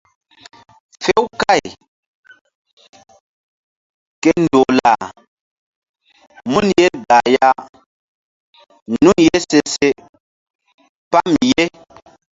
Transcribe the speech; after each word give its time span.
Few 1.03 1.23
káy 1.41 1.63
ke 4.21 4.31
ndoh 4.43 4.71
lah 4.79 5.05
mun 6.51 6.65
ye 6.79 6.85
gah 7.07 7.25
ya 7.35 7.49
nun 9.03 9.17
ye 9.27 9.35
se 9.49 9.59
se 9.73 9.87
pam 11.11 11.29
ye. 11.51 11.63